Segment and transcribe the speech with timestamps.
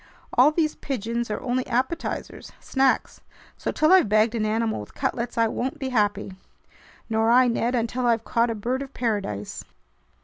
[0.33, 3.21] "All these pigeons are only appetizers, snacks.
[3.55, 6.33] So till I've bagged an animal with cutlets, I won't be happy!"
[7.07, 9.63] "Nor I, Ned, until I've caught a bird of paradise."